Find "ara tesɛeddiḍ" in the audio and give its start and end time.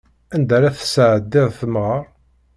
0.57-1.47